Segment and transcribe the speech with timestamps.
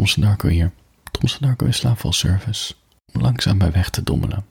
[0.00, 0.72] Thompson Darko hier.
[1.10, 2.74] Thompson Darko is slaapvalservice.
[3.12, 4.46] Om langzaam bij weg te dommelen.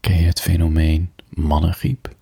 [0.00, 2.16] Ken je het fenomeen mannengriep?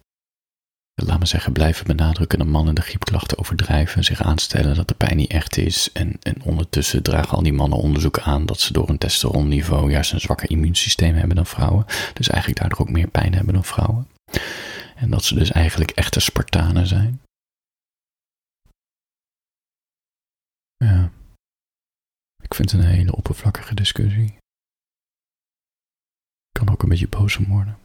[0.94, 5.16] Laat me zeggen, blijven benadrukken dat mannen de griepklachten overdrijven, zich aanstellen dat de pijn
[5.16, 5.92] niet echt is.
[5.92, 10.12] En, en ondertussen dragen al die mannen onderzoek aan dat ze door een testosteronniveau juist
[10.12, 11.84] een zwakker immuunsysteem hebben dan vrouwen.
[12.12, 14.08] Dus eigenlijk daardoor ook meer pijn hebben dan vrouwen.
[14.96, 17.20] En dat ze dus eigenlijk echte Spartanen zijn.
[20.76, 21.10] Ja.
[22.42, 24.24] Ik vind het een hele oppervlakkige discussie.
[26.48, 27.78] Ik kan ook een beetje boos om worden.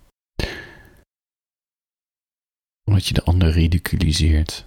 [2.84, 4.66] Omdat je de ander ridiculiseert.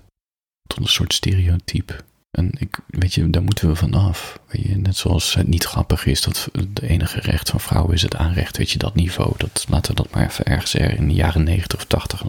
[0.66, 2.04] Tot een soort stereotype.
[2.30, 4.40] En ik, weet je, daar moeten we vanaf.
[4.46, 8.02] Weet je, net zoals het niet grappig is dat het enige recht van vrouwen is
[8.02, 8.56] het aanrecht.
[8.56, 9.34] Weet je, dat niveau.
[9.36, 12.22] Dat, laten we dat maar even ergens er in de jaren 90 of 80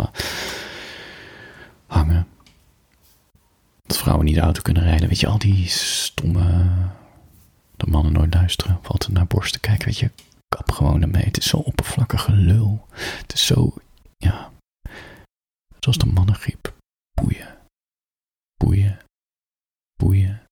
[1.87, 2.27] hangen.
[3.85, 5.07] Dat vrouwen niet de auto kunnen rijden.
[5.07, 6.65] Weet je, al die stomme.
[7.77, 8.77] Dat mannen nooit luisteren.
[8.79, 9.85] Of altijd naar borsten kijken.
[9.85, 10.11] Weet je,
[10.47, 11.23] kap gewoon ermee.
[11.23, 12.85] Het is zo oppervlakkige lul.
[12.89, 13.73] Het is zo.
[14.17, 14.51] Ja.
[15.79, 16.73] Zoals de mannengriep.
[17.21, 17.57] Boeien.
[18.57, 18.99] Boeien.
[19.95, 20.43] Boeien.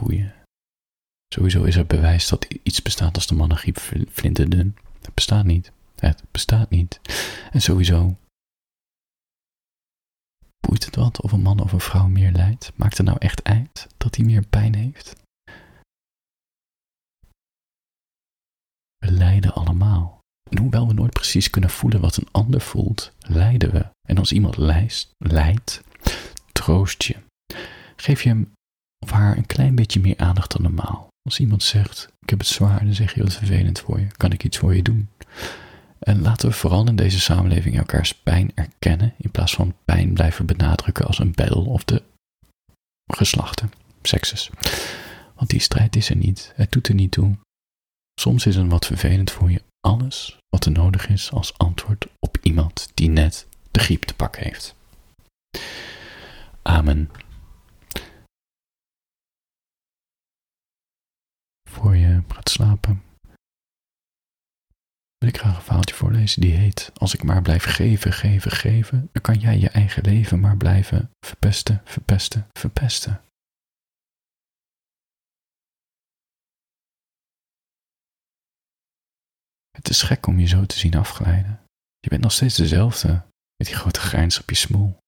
[0.00, 0.34] Boeien.
[1.34, 3.78] Sowieso is er bewijs dat iets bestaat als de mannengriep
[4.10, 4.76] flinterdun.
[5.00, 5.72] Het bestaat niet.
[5.94, 7.00] Het bestaat niet.
[7.50, 8.16] En sowieso.
[10.60, 12.72] Boeit het wat of een man of een vrouw meer lijdt?
[12.76, 15.16] Maakt het nou echt uit dat hij meer pijn heeft?
[18.96, 20.18] We lijden allemaal.
[20.58, 23.86] En hoewel we nooit precies kunnen voelen wat een ander voelt, lijden we.
[24.08, 24.56] En als iemand
[25.18, 25.82] lijdt,
[26.52, 27.16] troost je.
[27.96, 28.52] Geef je hem
[28.98, 31.08] of haar een klein beetje meer aandacht dan normaal.
[31.22, 34.06] Als iemand zegt, ik heb het zwaar, dan zeg je, wat vervelend voor je.
[34.16, 35.08] Kan ik iets voor je doen?
[35.98, 40.46] En laten we vooral in deze samenleving elkaars pijn erkennen, in plaats van pijn blijven
[40.46, 42.02] benadrukken als een battle of de
[43.12, 44.50] geslachten, sekses.
[45.34, 47.36] Want die strijd is er niet, het doet er niet toe.
[48.20, 52.38] Soms is een wat vervelend voor je alles wat er nodig is als antwoord op
[52.42, 54.74] iemand die net de griep te pakken heeft.
[56.62, 57.10] Amen.
[61.70, 63.02] Voor je gaat slapen,
[65.18, 69.08] wil ik graag een verhaaltje voorlezen die heet Als ik maar blijf geven, geven, geven,
[69.12, 73.20] dan kan jij je eigen leven maar blijven verpesten, verpesten, verpesten.
[79.88, 81.60] Het is gek om je zo te zien afglijden.
[82.00, 83.08] Je bent nog steeds dezelfde,
[83.56, 84.98] met die grote grijns op je smoel.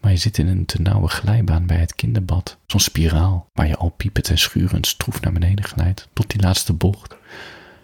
[0.00, 3.76] Maar je zit in een te nauwe glijbaan bij het kinderbad, zo'n spiraal waar je
[3.76, 7.16] al piepend en schurend stroef naar beneden glijdt, tot die laatste bocht.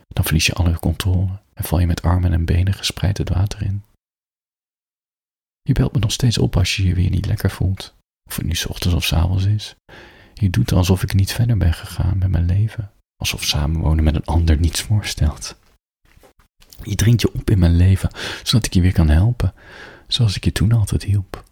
[0.09, 3.63] Dan verlies je alle controle en val je met armen en benen gespreid het water
[3.63, 3.83] in.
[5.63, 7.95] Je belt me nog steeds op als je je weer niet lekker voelt,
[8.29, 9.75] of het nu ochtends of avonds is.
[10.35, 14.25] Je doet alsof ik niet verder ben gegaan met mijn leven, alsof samenwonen met een
[14.25, 15.63] ander niets voorstelt.
[16.83, 18.11] Je dringt je op in mijn leven,
[18.43, 19.55] zodat ik je weer kan helpen,
[20.07, 21.45] zoals ik je toen altijd hielp.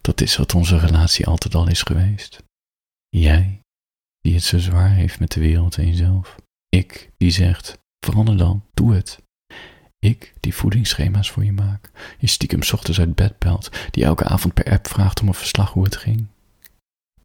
[0.00, 2.42] Dat is wat onze relatie altijd al is geweest.
[3.08, 3.60] Jij,
[4.20, 6.36] die het zo zwaar heeft met de wereld en jezelf.
[6.68, 9.18] Ik, die zegt, verander dan, doe het.
[9.98, 11.90] Ik, die voedingsschema's voor je maak.
[12.18, 15.72] Je stiekem ochtends uit bed belt, die elke avond per app vraagt om een verslag
[15.72, 16.26] hoe het ging.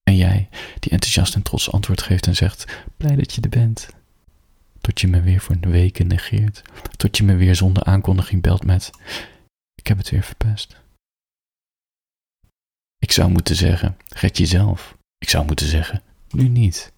[0.04, 0.50] En jij,
[0.80, 3.90] die enthousiast en trots antwoord geeft en zegt, blij dat je er bent.
[4.82, 6.62] Tot je me weer voor een week negeert.
[6.98, 8.92] Tot je me weer zonder aankondiging belt met:
[9.76, 10.82] Ik heb het weer verpest.
[12.98, 14.98] Ik zou moeten zeggen: Red jezelf.
[15.18, 16.92] Ik zou moeten zeggen: Nu niet.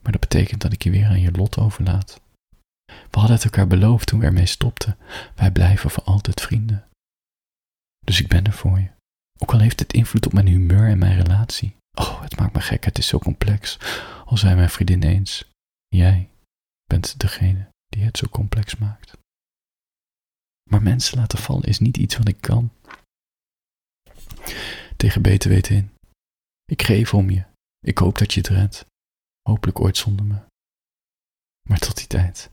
[0.00, 2.20] Maar dat betekent dat ik je weer aan je lot overlaat.
[2.86, 4.96] We hadden het elkaar beloofd toen we ermee stopten.
[5.34, 6.88] Wij blijven voor altijd vrienden.
[8.04, 8.88] Dus ik ben er voor je.
[9.38, 11.76] Ook al heeft het invloed op mijn humeur en mijn relatie.
[11.94, 13.78] Oh, het maakt me gek, het is zo complex.
[14.24, 15.44] Al zei mijn vriendin eens:
[15.88, 16.28] Jij
[16.84, 19.12] bent degene die het zo complex maakt.
[20.70, 22.72] Maar mensen laten vallen is niet iets wat ik kan.
[24.96, 25.94] Tegen beter weten in.
[26.64, 27.44] Ik geef om je.
[27.80, 28.86] Ik hoop dat je het redt.
[29.42, 30.42] Hopelijk ooit zonder me.
[31.68, 32.50] Maar tot die tijd,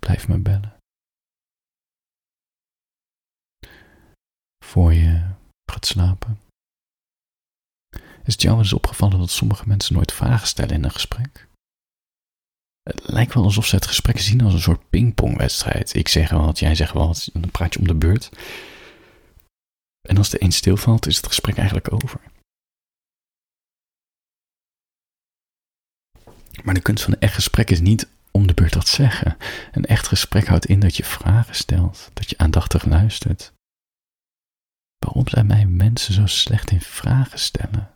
[0.00, 0.76] blijf me bellen.
[4.64, 5.34] Voor je
[5.72, 6.40] gaat slapen.
[8.24, 11.48] Is het jou eens opgevallen dat sommige mensen nooit vragen stellen in een gesprek?
[12.84, 15.94] Het lijkt wel alsof ze het gesprek zien als een soort pingpongwedstrijd.
[15.94, 18.30] Ik zeg wat, jij zegt wat, dan praat je om de beurt.
[20.08, 22.20] En als de een stilvalt, is het gesprek eigenlijk over.
[26.62, 29.36] Maar de kunst van een echt gesprek is niet om de beurt dat zeggen.
[29.72, 33.52] Een echt gesprek houdt in dat je vragen stelt, dat je aandachtig luistert.
[34.98, 37.93] Waarom zijn mij mensen zo slecht in vragen stellen?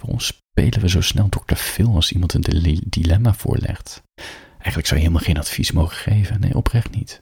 [0.00, 1.54] Waarom spelen we zo snel Dr.
[1.54, 4.02] Phil als iemand een dilemma voorlegt.
[4.50, 6.40] Eigenlijk zou je helemaal geen advies mogen geven.
[6.40, 7.20] Nee, oprecht niet.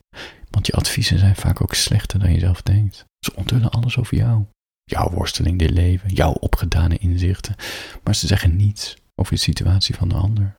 [0.50, 3.04] Want je adviezen zijn vaak ook slechter dan je zelf denkt.
[3.18, 4.44] Ze onthullen alles over jou.
[4.84, 7.54] Jouw worsteling dit leven, jouw opgedane inzichten.
[8.02, 10.54] Maar ze zeggen niets over de situatie van de ander.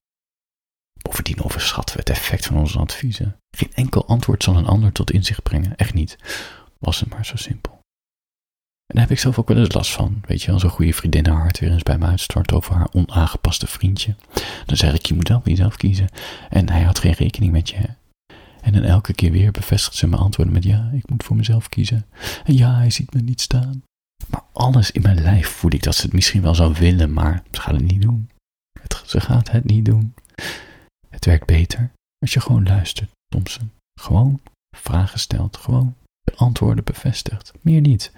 [1.02, 3.38] Bovendien overschatten we het effect van onze adviezen.
[3.58, 5.76] Geen enkel antwoord zal een ander tot inzicht brengen.
[5.76, 6.18] Echt niet.
[6.80, 7.80] Was het maar zo simpel.
[8.88, 10.22] En daar heb ik zelf ook wel eens last van.
[10.26, 12.88] Weet je, als een goede vriendin haar hart weer eens bij me uitstort over haar
[12.92, 14.16] onaangepaste vriendje.
[14.66, 16.10] Dan zeg ik, je moet wel voor jezelf kiezen.
[16.50, 17.78] En hij had geen rekening met je.
[18.62, 21.70] En dan elke keer weer bevestigt ze mijn antwoorden met ja, ik moet voor mezelf
[21.70, 22.06] kiezen.
[22.44, 23.84] En ja, hij ziet me niet staan.
[24.28, 27.44] Maar alles in mijn lijf voel ik dat ze het misschien wel zou willen, maar
[27.52, 28.30] ze gaat het niet doen.
[28.80, 30.14] Het, ze gaat het niet doen.
[31.10, 33.72] Het werkt beter als je gewoon luistert, Thompson.
[34.00, 34.42] Gewoon
[34.78, 37.54] vragen stelt, gewoon de antwoorden bevestigt.
[37.62, 38.12] Meer niet.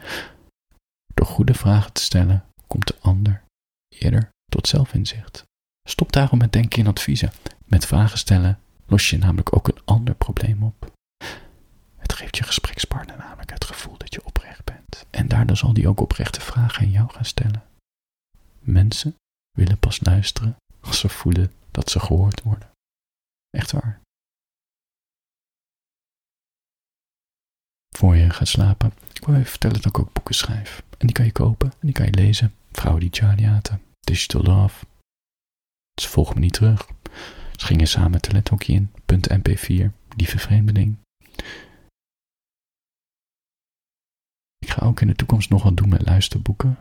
[1.18, 3.44] Door goede vragen te stellen komt de ander
[3.88, 5.44] eerder tot zelfinzicht.
[5.90, 7.31] Stop daarom met denken in adviezen.
[7.66, 10.92] Met vragen stellen los je namelijk ook een ander probleem op.
[11.98, 15.06] Het geeft je gesprekspartner namelijk het gevoel dat je oprecht bent.
[15.10, 17.63] En daardoor zal die ook oprechte vragen aan jou gaan stellen.
[18.60, 19.16] Mensen
[19.58, 22.70] willen pas luisteren als ze voelen dat ze gehoord worden.
[23.50, 24.00] Echt waar.
[27.98, 30.84] Voor je gaat slapen, ik wil even vertellen dat ik ook boeken schrijf.
[30.98, 32.54] En die kan je kopen en die kan je lezen.
[32.72, 33.82] Vrouwen die Charlie haten.
[34.00, 34.86] Digital Love.
[36.02, 36.88] Ze volgen me niet terug.
[37.56, 38.92] Ze gingen samen het talenthokje in.
[39.06, 39.92] Punt MP4.
[40.16, 40.98] Lieve vreemdeling.
[44.58, 46.78] Ik ga ook in de toekomst nog wat doen met luisterboeken.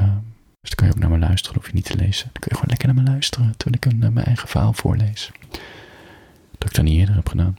[0.00, 0.16] Uh,
[0.60, 2.30] dus dan kan je ook naar me luisteren, hoef je niet te lezen.
[2.32, 4.72] Dan kun je gewoon lekker naar me luisteren, terwijl ik een, uh, mijn eigen verhaal
[4.72, 5.30] voorlees.
[6.58, 7.58] Dat ik dat niet eerder heb gedaan.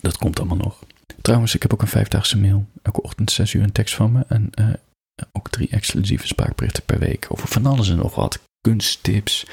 [0.00, 0.84] Dat komt allemaal nog.
[1.22, 2.66] Trouwens, ik heb ook een vijfdaagse mail.
[2.82, 4.24] Elke ochtend zes uur een tekst van me.
[4.28, 4.68] En uh,
[5.32, 7.26] ook drie exclusieve spraakberichten per week.
[7.28, 8.40] Over van alles en nog wat.
[8.60, 9.46] Kunsttips.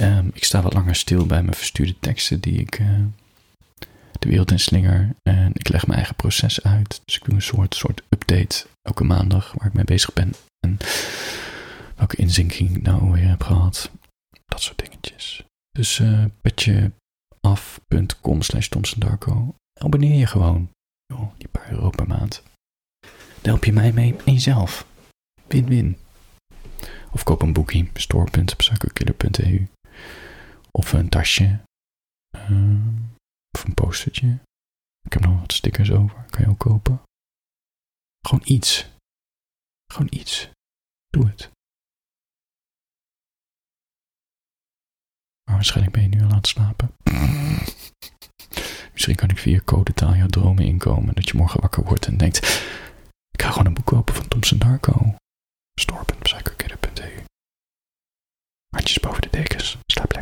[0.00, 2.88] Um, ik sta wat langer stil bij mijn verstuurde teksten die ik uh,
[4.18, 5.14] de wereld in slinger.
[5.22, 7.00] En ik leg mijn eigen proces uit.
[7.04, 10.34] Dus ik doe een soort, soort update elke maandag waar ik mee bezig ben.
[10.60, 10.78] En
[11.96, 13.90] welke inzinking ik nou weer heb gehad.
[14.46, 15.44] Dat soort dingetjes.
[15.70, 16.92] Dus uh, petjeaf.com
[18.42, 19.54] slash Darko.
[19.80, 20.70] Abonneer je gewoon
[21.38, 22.42] die paar euro per maand.
[23.40, 24.86] Daar help je mij mee en jezelf.
[25.46, 25.96] Win-win.
[27.12, 29.68] Of koop een boekie, store.psychokiller.eu.
[30.70, 31.60] Of een tasje.
[32.36, 32.86] Uh,
[33.50, 34.38] of een postertje.
[35.02, 37.02] Ik heb nog wat stickers over, kan je ook kopen.
[38.26, 38.90] Gewoon iets.
[39.92, 40.50] Gewoon iets.
[41.08, 41.50] Doe het.
[45.44, 46.90] Maar waarschijnlijk ben je nu al aan het slapen.
[49.02, 51.14] Misschien kan ik via codetaal jouw dromen inkomen.
[51.14, 52.38] Dat je morgen wakker wordt en denkt:
[53.30, 55.14] ik ga gewoon een boek kopen van Thompson Darko.
[55.80, 57.24] Store.psychokidder.eu
[58.68, 59.78] Handjes boven de dekens.
[59.86, 60.12] Slaap